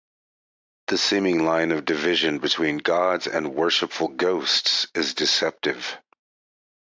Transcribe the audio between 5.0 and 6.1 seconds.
deceptive.